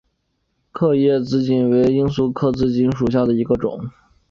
[0.71, 3.91] 刻叶紫堇为罂粟科紫堇属下的一个种。